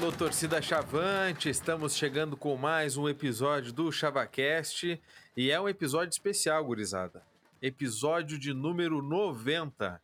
[0.00, 5.02] Alô, torcida Chavante, estamos chegando com mais um episódio do ChavaCast
[5.36, 7.20] e é um episódio especial, gurizada.
[7.60, 10.00] Episódio de número 90.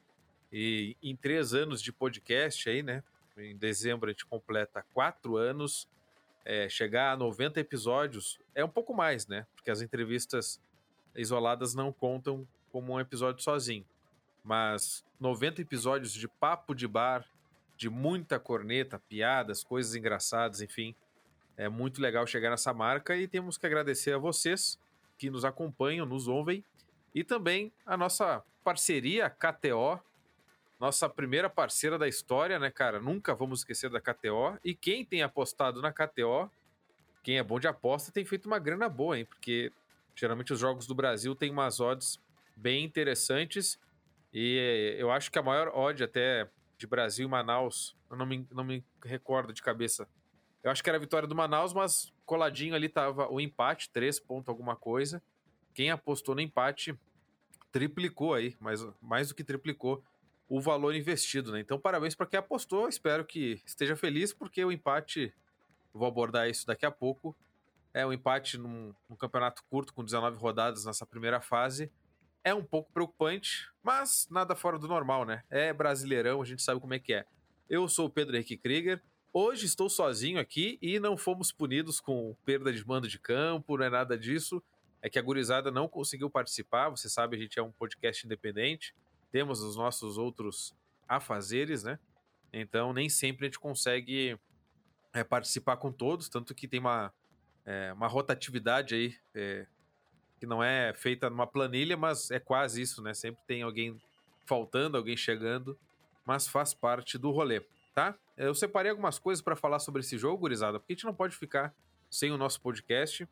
[0.52, 3.04] E em três anos de podcast aí, né?
[3.38, 5.86] Em dezembro a gente completa quatro anos.
[6.44, 9.46] É, chegar a 90 episódios é um pouco mais, né?
[9.54, 10.60] Porque as entrevistas
[11.14, 13.84] isoladas não contam como um episódio sozinho.
[14.42, 17.24] Mas 90 episódios de papo de bar,
[17.84, 20.94] de muita corneta, piadas, coisas engraçadas, enfim.
[21.54, 24.78] É muito legal chegar nessa marca e temos que agradecer a vocês
[25.18, 26.64] que nos acompanham, nos ouvem
[27.14, 30.00] e também a nossa parceria KTO,
[30.80, 32.98] nossa primeira parceira da história, né, cara?
[32.98, 34.58] Nunca vamos esquecer da KTO.
[34.64, 36.50] E quem tem apostado na KTO,
[37.22, 39.26] quem é bom de aposta, tem feito uma grana boa, hein?
[39.26, 39.70] Porque
[40.16, 42.18] geralmente os jogos do Brasil têm umas odds
[42.56, 43.78] bem interessantes.
[44.32, 46.48] E eu acho que a maior odd até
[46.84, 50.06] de Brasil e Manaus, eu não me, não me recordo de cabeça.
[50.62, 54.20] Eu acho que era a vitória do Manaus, mas coladinho ali tava o empate, 3
[54.20, 55.22] pontos alguma coisa.
[55.72, 56.94] Quem apostou no empate
[57.72, 60.04] triplicou aí, mais, mais do que triplicou
[60.46, 61.60] o valor investido, né?
[61.60, 62.86] Então, parabéns para quem apostou.
[62.86, 65.34] Espero que esteja feliz, porque o empate,
[65.92, 67.34] vou abordar isso daqui a pouco.
[67.94, 71.90] É um empate num, num campeonato curto com 19 rodadas nessa primeira fase
[72.44, 75.42] é um pouco preocupante, mas nada fora do normal, né?
[75.48, 77.24] É brasileirão, a gente sabe como é que é.
[77.68, 79.02] Eu sou o Pedro Henrique Krieger.
[79.32, 83.86] Hoje estou sozinho aqui e não fomos punidos com perda de mando de campo, não
[83.86, 84.62] é nada disso.
[85.00, 86.90] É que a gurizada não conseguiu participar.
[86.90, 88.94] Você sabe, a gente é um podcast independente.
[89.32, 90.74] Temos os nossos outros
[91.08, 91.98] afazeres, né?
[92.52, 94.38] Então nem sempre a gente consegue
[95.14, 97.12] é, participar com todos, tanto que tem uma,
[97.64, 99.66] é, uma rotatividade aí é,
[100.38, 103.14] que não é feita numa planilha, mas é quase isso, né?
[103.14, 104.00] Sempre tem alguém
[104.44, 105.78] faltando, alguém chegando,
[106.24, 107.60] mas faz parte do rolê,
[107.94, 108.14] tá?
[108.36, 111.36] Eu separei algumas coisas para falar sobre esse jogo, gurizada, porque a gente não pode
[111.36, 111.74] ficar
[112.10, 113.28] sem o nosso podcast.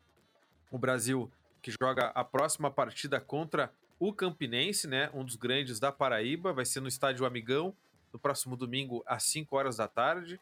[0.71, 1.31] O Brasil
[1.61, 5.09] que joga a próxima partida contra o Campinense, né?
[5.13, 7.73] Um dos grandes da Paraíba, vai ser no Estádio Amigão,
[8.11, 10.39] no próximo domingo às 5 horas da tarde.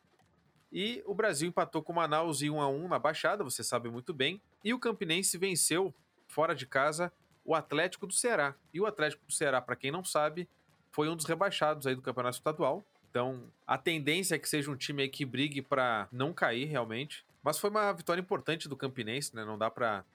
[0.74, 3.90] E o Brasil empatou com o Manaus em 1 a 1 na Baixada, você sabe
[3.90, 4.42] muito bem.
[4.64, 5.94] E o Campinense venceu
[6.32, 7.12] fora de casa,
[7.44, 8.56] o Atlético do Ceará.
[8.74, 10.48] E o Atlético do Ceará, para quem não sabe,
[10.92, 12.84] foi um dos rebaixados aí do Campeonato Estadual.
[13.10, 17.26] Então, a tendência é que seja um time aí que brigue para não cair realmente.
[17.44, 19.44] Mas foi uma vitória importante do Campinense, né?
[19.44, 20.06] Não dá para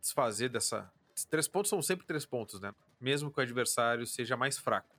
[0.00, 0.90] desfazer dessa.
[1.28, 2.72] Três pontos são sempre três pontos, né?
[3.00, 4.94] Mesmo que o adversário seja mais fraco.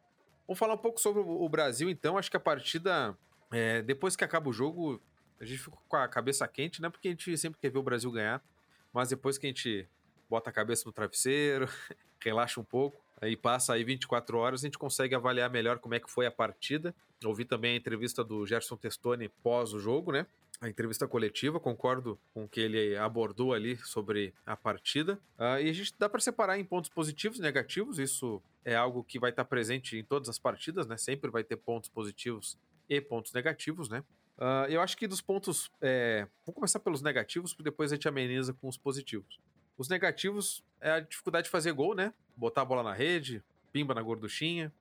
[0.46, 2.18] Vamos falar um pouco sobre o Brasil, então.
[2.18, 3.18] Acho que a partida,
[3.52, 5.02] é, depois que acaba o jogo,
[5.40, 6.90] a gente fica com a cabeça quente, né?
[6.90, 8.44] Porque a gente sempre quer ver o Brasil ganhar.
[8.92, 9.88] Mas depois que a gente
[10.30, 11.68] bota a cabeça no travesseiro,
[12.22, 16.00] relaxa um pouco, aí passa aí 24 horas, a gente consegue avaliar melhor como é
[16.00, 16.94] que foi a partida.
[17.26, 20.26] Ouvi também a entrevista do Gerson Testoni pós o jogo, né?
[20.62, 25.14] A entrevista coletiva, concordo com o que ele abordou ali sobre a partida.
[25.38, 29.04] Uh, e a gente dá para separar em pontos positivos e negativos, isso é algo
[29.04, 30.98] que vai estar presente em todas as partidas, né?
[30.98, 32.58] Sempre vai ter pontos positivos
[32.90, 34.04] e pontos negativos, né?
[34.38, 35.70] Uh, eu acho que dos pontos.
[35.82, 36.28] É...
[36.54, 39.40] Começar pelos negativos, porque depois a gente ameniza com os positivos.
[39.80, 42.14] Os negativos é a dificuldade de fazer gol, né?
[42.36, 43.42] Botar a bola na rede,
[43.72, 44.74] pimba na gorduchinha.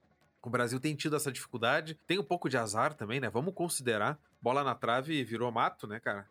[0.43, 1.95] O Brasil tem tido essa dificuldade.
[2.05, 3.31] Tem um pouco de azar também, né?
[3.31, 4.19] Vamos considerar.
[4.43, 6.29] Bola na trave virou mato, né, cara?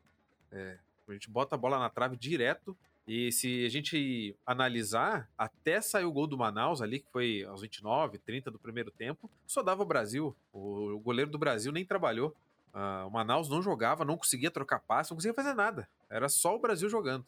[0.52, 0.78] É,
[1.08, 2.76] a gente bota a bola na trave direto.
[3.08, 7.62] E se a gente analisar, até saiu o gol do Manaus ali, que foi aos
[7.62, 10.36] 29, 30 do primeiro tempo, só dava o Brasil.
[10.52, 12.36] O goleiro do Brasil nem trabalhou.
[12.74, 15.88] Uh, o Manaus não jogava, não conseguia trocar passe, não conseguia fazer nada.
[16.10, 17.26] Era só o Brasil jogando.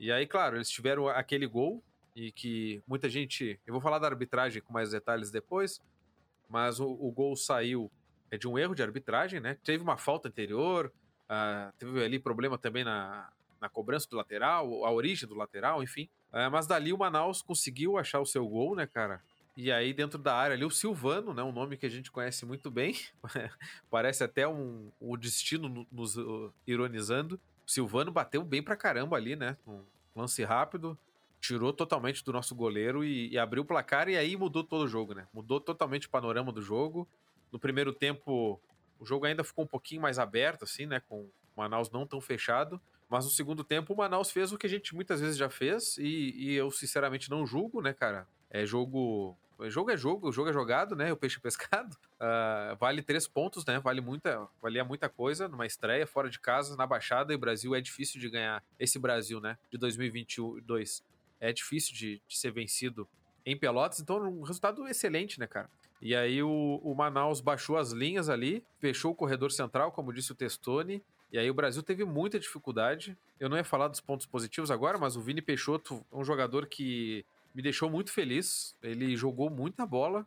[0.00, 1.84] E aí, claro, eles tiveram aquele gol
[2.16, 3.60] e que muita gente.
[3.66, 5.78] Eu vou falar da arbitragem com mais detalhes depois,
[6.48, 7.90] mas o, o gol saiu
[8.30, 9.58] é de um erro de arbitragem, né?
[9.62, 10.90] Teve uma falta anterior,
[11.28, 13.28] uh, teve ali problema também na,
[13.60, 16.08] na cobrança do lateral, a origem do lateral, enfim.
[16.32, 19.20] Uh, mas dali o Manaus conseguiu achar o seu gol, né, cara?
[19.54, 21.42] E aí, dentro da área ali, o Silvano, né?
[21.42, 22.96] Um nome que a gente conhece muito bem.
[23.90, 27.38] Parece até um, o destino nos uh, ironizando.
[27.70, 29.56] Silvano bateu bem pra caramba ali, né?
[29.64, 29.84] Um
[30.16, 30.98] lance rápido,
[31.40, 34.88] tirou totalmente do nosso goleiro e, e, abriu o placar e aí mudou todo o
[34.88, 35.28] jogo, né?
[35.32, 37.08] Mudou totalmente o panorama do jogo.
[37.52, 38.60] No primeiro tempo,
[38.98, 40.98] o jogo ainda ficou um pouquinho mais aberto, assim, né?
[40.98, 42.80] Com o Manaus não tão fechado.
[43.08, 45.96] Mas no segundo tempo, o Manaus fez o que a gente muitas vezes já fez
[45.96, 48.26] e, e eu, sinceramente, não julgo, né, cara?
[48.50, 51.12] É jogo jogo é jogo, o jogo é jogado, né?
[51.12, 51.94] O peixe é pescado.
[52.14, 53.78] Uh, vale três pontos, né?
[53.80, 57.74] Vale muita, valia muita coisa numa estreia fora de casa, na Baixada, e o Brasil
[57.74, 58.62] é difícil de ganhar.
[58.78, 59.58] Esse Brasil, né?
[59.70, 61.04] De 2022
[61.40, 63.08] é difícil de, de ser vencido
[63.44, 65.68] em Pelotas, então um resultado excelente, né, cara?
[66.00, 70.32] E aí o, o Manaus baixou as linhas ali, fechou o corredor central, como disse
[70.32, 71.02] o Testoni.
[71.32, 73.16] E aí o Brasil teve muita dificuldade.
[73.38, 76.66] Eu não ia falar dos pontos positivos agora, mas o Vini Peixoto é um jogador
[76.66, 77.24] que
[77.54, 78.76] me deixou muito feliz.
[78.82, 80.26] Ele jogou muita bola.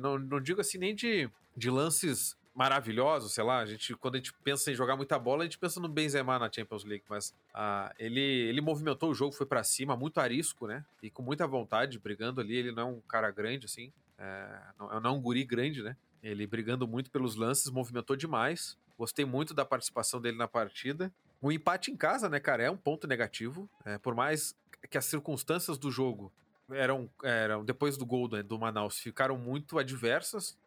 [0.00, 3.58] não, não digo assim nem de, de lances maravilhosos, sei lá.
[3.58, 6.40] A gente, quando a gente pensa em jogar muita bola, a gente pensa no Benzema
[6.40, 7.04] na Champions League.
[7.08, 10.84] Mas ah, ele, ele movimentou o jogo, foi para cima, muito arisco, né?
[11.00, 12.56] E com muita vontade, brigando ali.
[12.56, 13.92] Ele não é um cara grande, assim.
[14.18, 15.96] É, não, não é um guri grande, né?
[16.20, 18.76] Ele brigando muito pelos lances, movimentou demais.
[18.98, 21.12] Gostei muito da participação dele na partida.
[21.40, 23.70] O empate em casa, né, cara, é um ponto negativo.
[23.84, 24.56] É, por mais
[24.90, 26.32] que as circunstâncias do jogo
[26.70, 30.58] eram, eram depois do gol do, do Manaus ficaram muito adversas,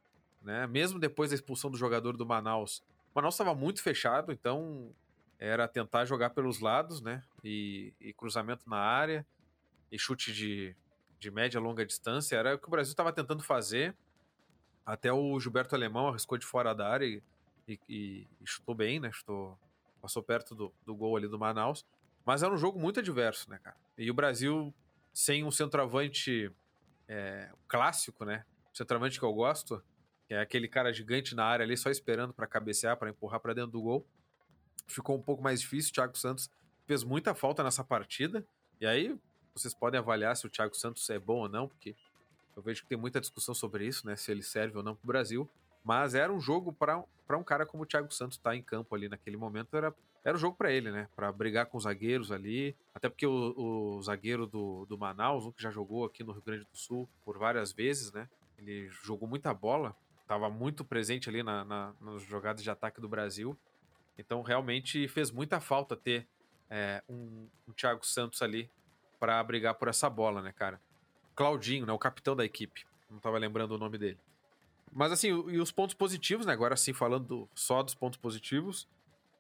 [0.42, 0.66] né?
[0.68, 2.84] Mesmo depois da expulsão do jogador do Manaus,
[3.14, 4.90] o Manaus estava muito fechado, então
[5.38, 7.24] era tentar jogar pelos lados, né?
[7.44, 9.26] E, e cruzamento na área
[9.92, 10.76] e chute de,
[11.20, 13.96] de média longa distância era o que o Brasil estava tentando fazer.
[14.86, 17.22] Até o Gilberto Alemão arriscou de fora da área e,
[17.68, 19.12] e, e chutou bem, né?
[19.12, 19.58] Chutou,
[20.02, 21.86] passou perto do, do gol ali do Manaus.
[22.26, 23.78] Mas era um jogo muito adverso, né, cara?
[23.98, 24.74] E o Brasil,
[25.14, 26.52] sem um centroavante
[27.08, 28.46] é, clássico, né?
[28.74, 29.84] O centroavante que eu gosto,
[30.28, 33.54] que é aquele cara gigante na área ali, só esperando para cabecear, para empurrar para
[33.54, 34.08] dentro do gol.
[34.88, 35.92] Ficou um pouco mais difícil.
[35.92, 36.50] O Thiago Santos
[36.86, 38.46] fez muita falta nessa partida.
[38.80, 39.18] E aí,
[39.54, 41.96] vocês podem avaliar se o Thiago Santos é bom ou não, porque
[42.56, 44.16] eu vejo que tem muita discussão sobre isso, né?
[44.16, 45.50] Se ele serve ou não para o Brasil.
[45.84, 48.94] Mas era um jogo para um cara como o Thiago Santos estar tá em campo
[48.96, 49.76] ali naquele momento.
[49.76, 49.94] Era,
[50.24, 51.08] era um jogo para ele, né?
[51.16, 52.76] Para brigar com os zagueiros ali.
[52.94, 53.54] Até porque o,
[53.98, 57.10] o zagueiro do, do Manaus, um que já jogou aqui no Rio Grande do Sul
[57.26, 58.30] por várias vezes, né?
[58.58, 59.96] Ele jogou muita bola.
[60.22, 63.58] Estava muito presente ali na, na, nas jogadas de ataque do Brasil.
[64.18, 66.28] Então realmente fez muita falta ter
[66.70, 68.70] é, um, um Thiago Santos ali
[69.20, 70.80] para brigar por essa bola, né, cara?
[71.36, 71.94] Claudinho, né?
[71.94, 72.86] O capitão da equipe.
[73.10, 74.20] Não estava lembrando o nome dele.
[74.92, 76.54] Mas assim, e os pontos positivos, né?
[76.54, 78.88] Agora sim, falando só dos pontos positivos.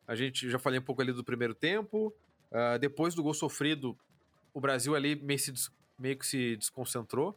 [0.07, 2.13] A gente já falei um pouco ali do primeiro tempo.
[2.51, 3.97] Uh, depois do gol sofrido,
[4.53, 5.53] o Brasil ali meio, se,
[5.97, 7.35] meio que se desconcentrou.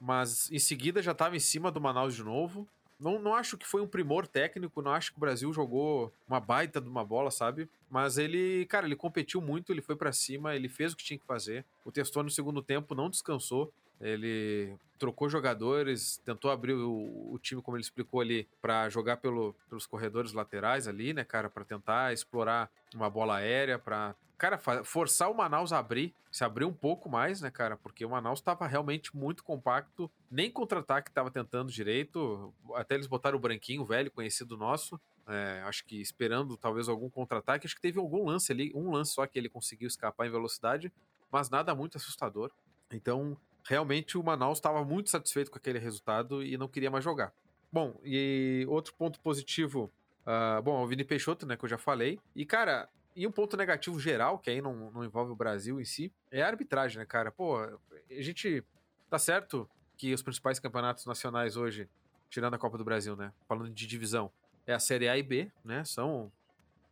[0.00, 2.68] Mas em seguida já estava em cima do Manaus de novo.
[2.98, 6.38] Não, não acho que foi um primor técnico, não acho que o Brasil jogou uma
[6.38, 7.68] baita de uma bola, sabe?
[7.90, 11.18] Mas ele, cara, ele competiu muito, ele foi para cima, ele fez o que tinha
[11.18, 11.64] que fazer.
[11.84, 13.72] O Testor no segundo tempo não descansou.
[14.00, 19.54] Ele trocou jogadores, tentou abrir o, o time, como ele explicou ali, para jogar pelo,
[19.68, 25.30] pelos corredores laterais ali, né, cara, para tentar explorar uma bola aérea, para cara, forçar
[25.30, 27.76] o Manaus a abrir, se abrir um pouco mais, né, cara?
[27.76, 32.52] Porque o Manaus estava realmente muito compacto, nem contra-ataque estava tentando direito.
[32.74, 35.00] Até eles botaram o branquinho, velho, conhecido nosso.
[35.26, 37.66] É, acho que esperando talvez algum contra-ataque.
[37.66, 40.92] Acho que teve algum lance ali, um lance só que ele conseguiu escapar em velocidade,
[41.30, 42.50] mas nada muito assustador.
[42.90, 47.32] Então, realmente o Manaus estava muito satisfeito com aquele resultado e não queria mais jogar.
[47.72, 49.90] Bom, e outro ponto positivo,
[50.26, 52.20] uh, bom, o Vini Peixoto, né, que eu já falei.
[52.36, 55.84] E, cara, e um ponto negativo geral, que aí não, não envolve o Brasil em
[55.84, 57.32] si, é a arbitragem, né, cara?
[57.32, 58.62] Pô, a gente
[59.10, 61.88] tá certo que os principais campeonatos nacionais hoje,
[62.30, 64.30] tirando a Copa do Brasil, né, falando de divisão,
[64.66, 66.30] é a Série A e B, né, são...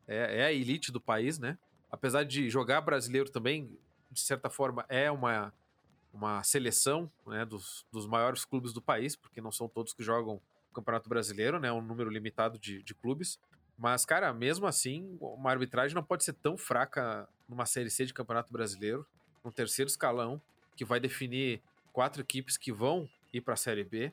[0.09, 1.57] É, é a elite do país, né?
[1.89, 3.79] Apesar de jogar brasileiro também,
[4.11, 5.53] de certa forma, é uma
[6.13, 10.41] uma seleção né, dos, dos maiores clubes do país, porque não são todos que jogam
[10.71, 11.73] o Campeonato Brasileiro, né?
[11.73, 13.39] Um número limitado de, de clubes.
[13.79, 18.15] Mas, cara, mesmo assim, uma arbitragem não pode ser tão fraca numa Série C de
[18.15, 19.07] Campeonato Brasileiro,
[19.43, 20.41] no terceiro escalão,
[20.77, 24.13] que vai definir quatro equipes que vão ir para a Série B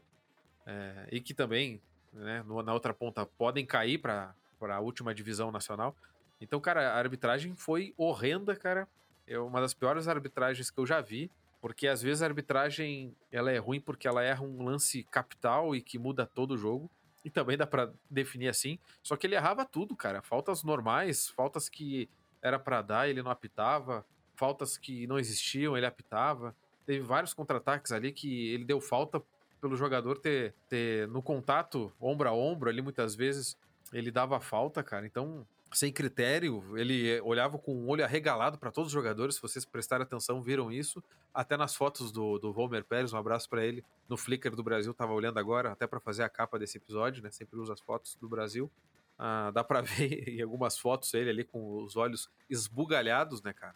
[0.66, 1.82] é, e que também,
[2.14, 5.96] né, na outra ponta, podem cair para a última divisão nacional.
[6.42, 8.88] Então, cara, a arbitragem foi horrenda, cara.
[9.28, 11.30] É uma das piores arbitragens que eu já vi.
[11.62, 15.82] Porque às vezes a arbitragem ela é ruim porque ela erra um lance capital e
[15.82, 16.90] que muda todo o jogo.
[17.24, 18.80] E também dá para definir assim.
[19.04, 20.22] Só que ele errava tudo, cara.
[20.22, 22.10] Faltas normais, faltas que
[22.42, 24.06] era para dar, ele não apitava.
[24.36, 26.56] Faltas que não existiam, ele apitava.
[26.86, 29.22] Teve vários contra-ataques ali que ele deu falta
[29.60, 33.58] pelo jogador ter, ter no contato ombro a ombro ali muitas vezes
[33.92, 35.06] ele dava falta, cara.
[35.06, 39.36] Então sem critério, ele olhava com o um olho arregalado para todos os jogadores.
[39.36, 41.04] Se vocês prestarem atenção, viram isso.
[41.34, 43.84] Até nas fotos do, do Volmer Pérez, um abraço para ele.
[44.08, 47.30] No Flickr do Brasil, tava olhando agora, até para fazer a capa desse episódio, né?
[47.30, 48.70] Sempre usa as fotos do Brasil.
[49.18, 53.76] Ah, dá para ver em algumas fotos ele ali com os olhos esbugalhados, né, cara?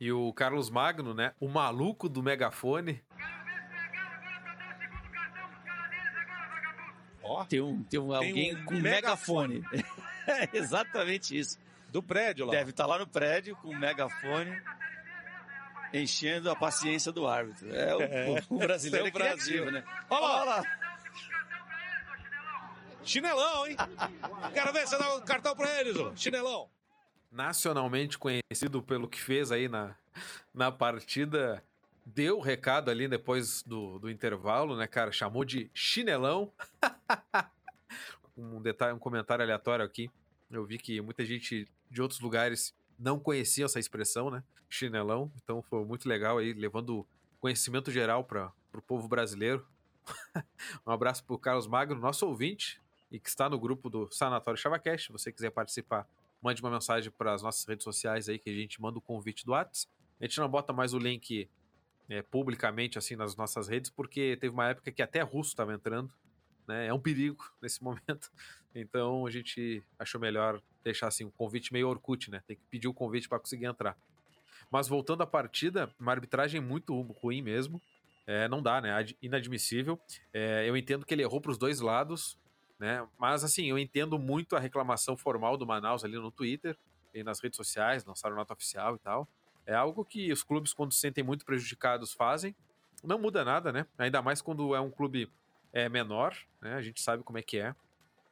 [0.00, 1.34] E o Carlos Magno, né?
[1.38, 3.02] O maluco do megafone.
[7.22, 9.60] Ó, oh, tem, um, tem, um, alguém um com megafone.
[9.60, 9.84] megafone.
[10.30, 11.58] É exatamente isso.
[11.88, 12.52] Do prédio lá.
[12.52, 14.56] Deve estar tá lá no prédio com o megafone
[15.92, 17.74] enchendo a paciência do árbitro.
[17.74, 18.44] É o, é.
[18.48, 19.84] o brasileiro é o Brasil, né?
[20.08, 20.40] Olha lá.
[20.40, 20.80] Olha lá.
[23.02, 23.76] Chinelão, hein?
[24.52, 26.14] Quero ver você dar o cartão pra eles, ó.
[26.14, 26.68] Chinelão.
[27.32, 29.96] Nacionalmente conhecido pelo que fez aí na,
[30.54, 31.62] na partida,
[32.04, 35.12] deu o recado ali depois do, do intervalo, né, cara?
[35.12, 36.52] Chamou de chinelão.
[38.36, 40.10] um detalhe, um comentário aleatório aqui.
[40.50, 44.42] Eu vi que muita gente de outros lugares não conhecia essa expressão, né?
[44.68, 45.30] Chinelão.
[45.42, 47.06] Então foi muito legal aí, levando
[47.40, 49.66] conhecimento geral para o povo brasileiro.
[50.86, 52.80] um abraço para o Carlos Magno, nosso ouvinte,
[53.10, 55.06] e que está no grupo do Sanatório Chavacast.
[55.06, 56.06] Se você quiser participar,
[56.42, 59.44] mande uma mensagem para as nossas redes sociais aí que a gente manda o convite
[59.44, 59.92] do WhatsApp.
[60.20, 61.48] A gente não bota mais o link
[62.08, 66.12] é, publicamente assim nas nossas redes, porque teve uma época que até russo estava entrando.
[66.70, 66.86] Né?
[66.86, 68.30] É um perigo nesse momento.
[68.74, 72.42] Então a gente achou melhor deixar assim um convite meio Orkut, né?
[72.46, 73.96] Tem que pedir o convite para conseguir entrar.
[74.70, 77.82] Mas voltando à partida, uma arbitragem muito ruim mesmo.
[78.26, 78.90] É, não dá, né?
[79.20, 79.98] Inadmissível.
[80.32, 82.38] É, eu entendo que ele errou para os dois lados,
[82.78, 83.06] né?
[83.18, 86.78] Mas assim, eu entendo muito a reclamação formal do Manaus ali no Twitter
[87.12, 89.28] e nas redes sociais, lançaram nota oficial e tal.
[89.66, 92.54] É algo que os clubes, quando se sentem muito prejudicados, fazem.
[93.02, 93.86] Não muda nada, né?
[93.98, 95.28] Ainda mais quando é um clube
[95.72, 96.74] é, menor, né?
[96.74, 97.74] A gente sabe como é que é.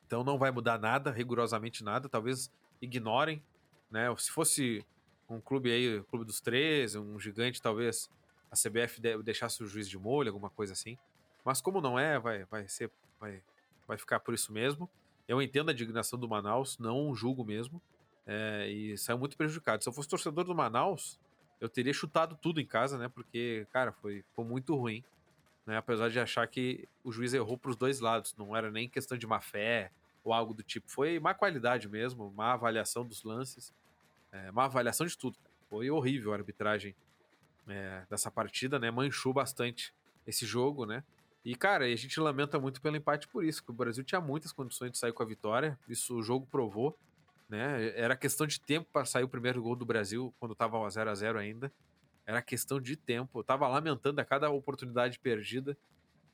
[0.07, 2.09] Então não vai mudar nada, rigorosamente nada.
[2.09, 3.42] Talvez ignorem,
[3.90, 4.14] né?
[4.16, 4.85] Se fosse
[5.28, 8.11] um clube aí, clube dos três, um gigante, talvez
[8.50, 10.97] a CBF deixasse o juiz de molho, alguma coisa assim.
[11.45, 12.90] Mas como não é, vai, vai ser,
[13.21, 13.42] vai,
[13.87, 14.88] vai ficar por isso mesmo.
[15.26, 17.80] Eu entendo a indignação do Manaus, não julgo mesmo.
[18.26, 19.83] É, e saiu muito prejudicado.
[19.83, 21.18] Se eu fosse torcedor do Manaus,
[21.61, 23.09] eu teria chutado tudo em casa, né?
[23.09, 25.04] Porque, cara, foi, foi muito ruim.
[25.68, 25.76] Né?
[25.76, 28.34] Apesar de achar que o juiz errou para os dois lados.
[28.38, 29.92] Não era nem questão de má fé
[30.25, 30.90] ou algo do tipo.
[30.90, 33.70] Foi má qualidade mesmo, má avaliação dos lances.
[34.32, 35.37] É, uma avaliação de tudo.
[35.68, 36.96] Foi horrível a arbitragem
[37.68, 38.90] é, dessa partida, né?
[38.90, 39.92] Manchou bastante
[40.26, 41.04] esse jogo, né?
[41.44, 44.52] E, cara, a gente lamenta muito pelo empate por isso, que o Brasil tinha muitas
[44.52, 46.98] condições de sair com a vitória, isso o jogo provou,
[47.46, 47.92] né?
[47.94, 51.14] Era questão de tempo para sair o primeiro gol do Brasil, quando tava 0 a
[51.14, 51.70] 0 ainda.
[52.28, 53.38] Era questão de tempo.
[53.38, 55.75] Eu tava lamentando a cada oportunidade perdida,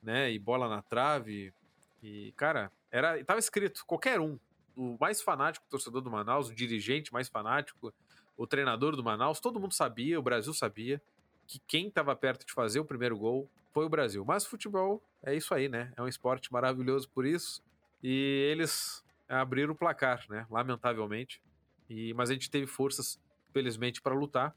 [0.03, 0.33] né?
[0.33, 1.55] E bola na trave.
[2.03, 4.37] E, cara, era, tava escrito, qualquer um,
[4.75, 7.95] o mais fanático torcedor do Manaus, o dirigente mais fanático,
[8.37, 11.01] o treinador do Manaus, todo mundo sabia, o Brasil sabia,
[11.47, 14.25] que quem estava perto de fazer o primeiro gol foi o Brasil.
[14.25, 15.93] Mas futebol é isso aí, né?
[15.97, 17.63] É um esporte maravilhoso por isso.
[18.03, 20.45] E eles abriram o placar, né?
[20.51, 21.41] Lamentavelmente.
[21.89, 23.23] E, mas a gente teve forças,
[23.53, 24.57] felizmente, para lutar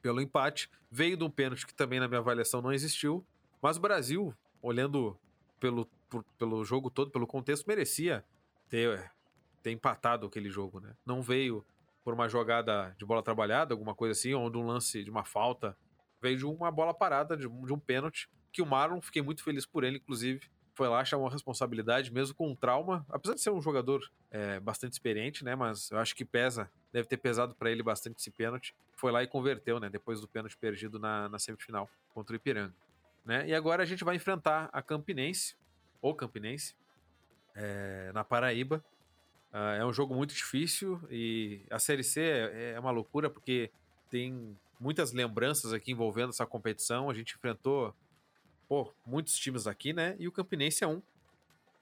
[0.00, 0.70] pelo empate.
[0.90, 3.24] Veio de um pênalti que também, na minha avaliação, não existiu.
[3.60, 5.18] Mas o Brasil, olhando
[5.60, 8.24] pelo, por, pelo jogo todo, pelo contexto, merecia
[8.68, 9.10] ter
[9.62, 10.94] ter empatado aquele jogo, né?
[11.04, 11.64] Não veio
[12.04, 15.24] por uma jogada de bola trabalhada, alguma coisa assim, ou de um lance de uma
[15.24, 15.76] falta.
[16.20, 19.66] Veio de uma bola parada, de, de um pênalti, que o Marlon, fiquei muito feliz
[19.66, 23.50] por ele, inclusive, foi lá, chamou a responsabilidade, mesmo com um trauma, apesar de ser
[23.50, 24.00] um jogador
[24.30, 25.54] é, bastante experiente, né?
[25.54, 28.74] Mas eu acho que pesa, deve ter pesado para ele bastante esse pênalti.
[28.94, 29.88] Foi lá e converteu, né?
[29.88, 32.74] Depois do pênalti perdido na, na semifinal contra o Ipiranga.
[33.24, 33.48] Né?
[33.48, 35.56] E agora a gente vai enfrentar a Campinense,
[36.00, 36.74] ou Campinense,
[37.54, 38.82] é, na Paraíba,
[39.50, 43.70] Uh, é um jogo muito difícil e a Série C é, é, uma loucura porque
[44.10, 47.08] tem muitas lembranças aqui envolvendo essa competição.
[47.08, 47.94] A gente enfrentou
[48.68, 50.16] pô, muitos times aqui, né?
[50.18, 51.02] E o Campinense é um.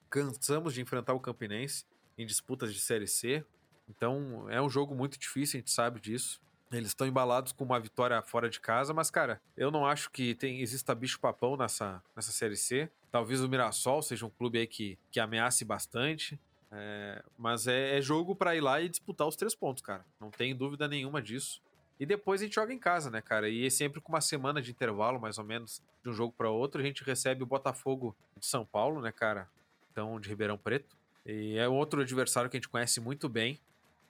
[0.08, 1.84] Cansamos de enfrentar o Campinense
[2.16, 3.44] em disputas de Série C.
[3.88, 6.40] Então é um jogo muito difícil, a gente sabe disso.
[6.72, 10.34] Eles estão embalados com uma vitória fora de casa, mas, cara, eu não acho que
[10.34, 12.90] tem, exista bicho-papão nessa, nessa Série C.
[13.10, 16.38] Talvez o Mirassol seja um clube aí que, que ameace bastante.
[16.72, 20.04] É, mas é, é jogo para ir lá e disputar os três pontos, cara.
[20.20, 21.62] Não tem dúvida nenhuma disso.
[21.98, 23.48] E depois a gente joga em casa, né, cara?
[23.48, 26.50] E é sempre com uma semana de intervalo, mais ou menos, de um jogo para
[26.50, 26.80] outro.
[26.80, 29.48] A gente recebe o Botafogo de São Paulo, né, cara?
[29.90, 30.96] Então, de Ribeirão Preto.
[31.24, 33.58] E é outro adversário que a gente conhece muito bem,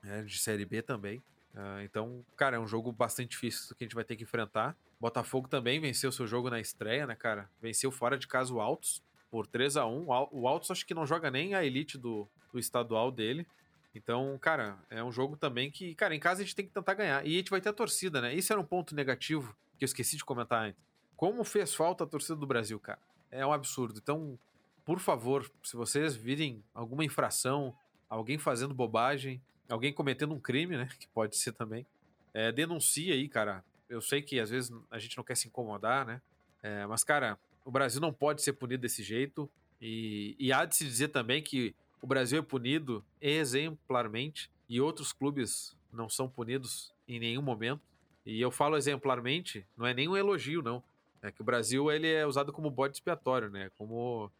[0.06, 1.18] né, de Série B também.
[1.54, 4.76] Uh, então, cara, é um jogo bastante difícil que a gente vai ter que enfrentar.
[5.00, 7.50] Botafogo também venceu seu jogo na estreia, né, cara?
[7.60, 11.06] Venceu fora de casa o Altos por 3 a 1 O Altos acho que não
[11.06, 13.46] joga nem a elite do, do estadual dele.
[13.94, 16.94] Então, cara, é um jogo também que, cara, em casa a gente tem que tentar
[16.94, 17.26] ganhar.
[17.26, 18.34] E a gente vai ter a torcida, né?
[18.34, 20.80] Isso era um ponto negativo que eu esqueci de comentar antes.
[21.16, 22.98] Como fez falta a torcida do Brasil, cara?
[23.30, 23.98] É um absurdo.
[24.02, 24.38] Então,
[24.84, 27.75] por favor, se vocês virem alguma infração,
[28.08, 30.88] alguém fazendo bobagem, alguém cometendo um crime, né?
[30.99, 31.87] Que pode ser também,
[32.32, 33.64] é, denuncie aí, cara.
[33.88, 36.20] Eu sei que às vezes a gente não quer se incomodar, né?
[36.62, 39.49] É, mas, cara, o Brasil não pode ser punido desse jeito.
[39.80, 45.12] E, e há de se dizer também que o Brasil é punido exemplarmente e outros
[45.12, 47.80] clubes não são punidos em nenhum momento.
[48.25, 50.82] E eu falo exemplarmente, não é nenhum elogio, não.
[51.23, 53.70] É que o Brasil ele é usado como bode expiatório, né?
[53.78, 54.30] Como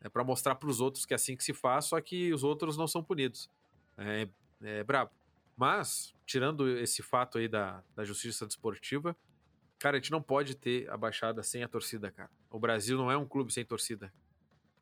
[0.00, 2.42] É para mostrar para os outros que é assim que se faz, só que os
[2.42, 3.50] outros não são punidos.
[3.96, 4.28] É,
[4.62, 5.10] é brabo.
[5.56, 9.16] Mas, tirando esse fato aí da, da justiça desportiva,
[9.78, 12.30] cara, a gente não pode ter a baixada sem a torcida, cara.
[12.50, 14.12] O Brasil não é um clube sem torcida.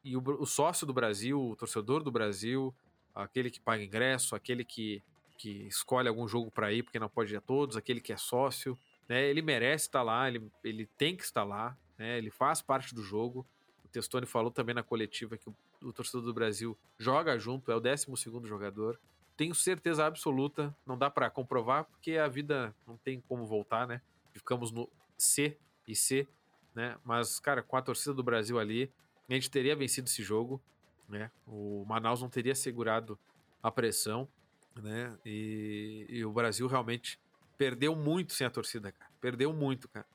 [0.04, 2.75] E o, o sócio do Brasil, o torcedor do Brasil,
[3.14, 5.02] aquele que paga ingresso, aquele que,
[5.38, 8.16] que escolhe algum jogo para ir porque não pode ir a todos, aquele que é
[8.16, 8.78] sócio,
[9.09, 9.25] né?
[9.25, 12.18] Ele merece estar lá, ele, ele tem que estar lá, né?
[12.18, 13.47] Ele faz parte do jogo.
[13.85, 17.75] O Testoni falou também na coletiva que o, o torcedor do Brasil joga junto, é
[17.75, 19.00] o 12 segundo jogador.
[19.37, 24.00] Tenho certeza absoluta, não dá para comprovar porque a vida não tem como voltar, né?
[24.33, 26.26] Ficamos no C e C,
[26.75, 26.97] né?
[27.05, 28.90] Mas, cara, com a torcida do Brasil ali,
[29.28, 30.61] a gente teria vencido esse jogo
[31.09, 31.31] né?
[31.47, 33.19] O Manaus não teria segurado
[33.62, 34.28] a pressão,
[34.75, 35.16] né?
[35.25, 37.19] E, e, o Brasil realmente
[37.57, 39.11] perdeu muito sem a torcida, cara.
[39.21, 40.07] Perdeu muito, cara.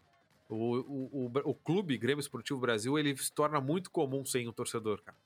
[0.49, 4.53] O, o, o, o, clube Grêmio Esportivo Brasil ele se torna muito comum sem o
[4.53, 5.17] torcedor, cara.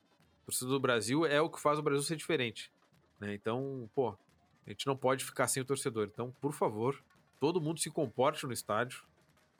[0.42, 2.70] O torcedor do Brasil é o que faz o Brasil ser diferente,
[3.20, 3.34] né?
[3.34, 4.16] Então, pô,
[4.66, 6.08] a gente não pode ficar sem o torcedor.
[6.12, 7.02] Então, por favor,
[7.40, 9.02] todo mundo se comporte no estádio,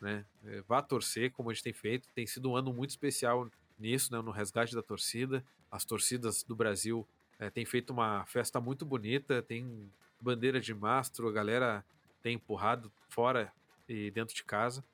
[0.00, 0.24] né?
[0.44, 2.08] É, vá torcer como a gente tem feito.
[2.14, 3.48] Tem sido um ano muito especial
[3.78, 4.20] nisso, né?
[4.20, 7.06] No resgate da torcida as torcidas do Brasil
[7.38, 11.84] é, têm feito uma festa muito bonita, tem bandeira de mastro, a galera
[12.22, 13.52] tem empurrado fora
[13.88, 14.84] e dentro de casa.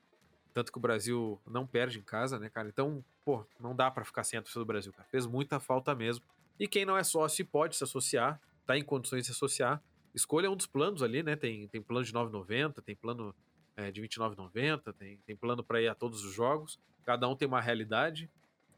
[0.53, 2.67] Tanto que o Brasil não perde em casa, né, cara?
[2.67, 5.07] Então, pô, não dá para ficar sem a torcida do Brasil, cara.
[5.09, 6.23] Fez muita falta mesmo.
[6.59, 9.81] E quem não é sócio pode se associar, tá em condições de se associar.
[10.13, 11.35] Escolha um dos planos ali, né?
[11.35, 13.33] Tem, tem plano de 9,90, tem plano
[13.75, 16.79] é, de 29,90, tem, tem plano para ir a todos os jogos.
[17.03, 18.29] Cada um tem uma realidade.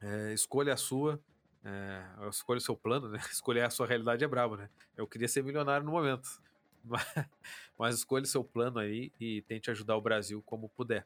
[0.02, 1.20] É, escolha a sua.
[1.64, 3.20] É, escolha o seu plano, né?
[3.32, 4.70] Escolher a sua realidade é brabo, né?
[4.96, 6.30] Eu queria ser milionário no momento.
[6.88, 7.04] Mas,
[7.80, 11.04] mas escolha o seu plano aí e tente ajudar o Brasil como puder,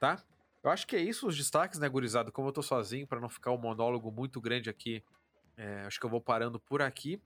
[0.00, 0.24] tá?
[0.62, 2.32] Eu acho que é isso os destaques, né, gurizado?
[2.32, 5.02] Como eu tô sozinho, para não ficar um monólogo muito grande aqui,
[5.54, 7.20] é, acho que eu vou parando por aqui.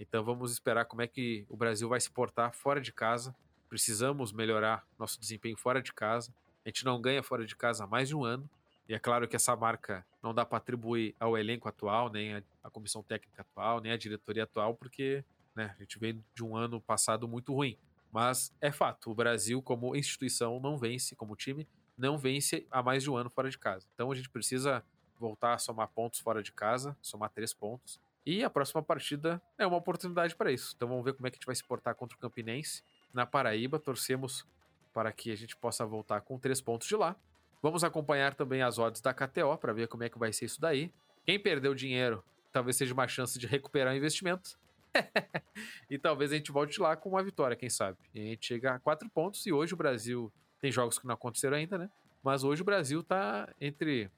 [0.00, 3.36] Então vamos esperar como é que o Brasil vai se portar fora de casa.
[3.68, 6.34] Precisamos melhorar nosso desempenho fora de casa.
[6.64, 8.48] A gente não ganha fora de casa há mais de um ano.
[8.88, 12.34] E é claro que essa marca não dá para atribuir ao elenco atual, nem
[12.64, 15.22] a, comissão técnica atual, nem a diretoria atual, porque
[15.54, 17.78] né, a gente veio de um ano passado muito ruim.
[18.10, 23.02] Mas é fato, o Brasil, como instituição, não vence, como time, não vence há mais
[23.02, 23.86] de um ano fora de casa.
[23.94, 24.82] Então a gente precisa
[25.18, 28.00] voltar a somar pontos fora de casa, somar três pontos.
[28.30, 30.74] E a próxima partida é uma oportunidade para isso.
[30.76, 33.26] Então vamos ver como é que a gente vai se portar contra o Campinense na
[33.26, 33.78] Paraíba.
[33.78, 34.46] Torcemos
[34.92, 37.16] para que a gente possa voltar com três pontos de lá
[37.62, 40.60] Vamos acompanhar também as odds da KTO para ver como é que vai ser isso
[40.60, 40.90] daí.
[41.26, 44.58] Quem perdeu dinheiro, talvez seja uma chance de recuperar o investimento.
[45.90, 47.98] e talvez a gente volte lá com uma vitória, quem sabe.
[48.14, 51.14] E a gente chega a quatro pontos e hoje o Brasil tem jogos que não
[51.14, 51.90] aconteceram ainda, né?
[52.22, 54.10] Mas hoje o Brasil tá entre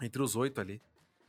[0.00, 0.82] entre os oito ali.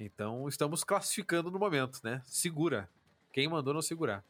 [0.04, 2.22] Então estamos classificando no momento, né?
[2.26, 2.90] Segura.
[3.32, 4.24] Quem mandou não segurar.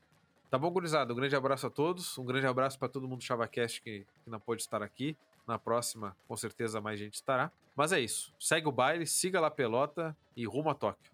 [0.50, 1.12] Tá bom, gurizada?
[1.12, 2.16] Um grande abraço a todos.
[2.18, 5.18] Um grande abraço para todo mundo do ChavaCast que, que não pôde estar aqui.
[5.48, 7.52] Na próxima, com certeza, mais gente estará.
[7.76, 8.32] Mas é isso.
[8.40, 11.12] Segue o baile, siga lá a pelota e rumo a Tóquio.